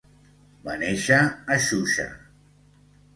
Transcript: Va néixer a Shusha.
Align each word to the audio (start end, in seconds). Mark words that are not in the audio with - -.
Va 0.67 0.77
néixer 0.83 1.19
a 1.57 1.57
Shusha. 1.65 2.07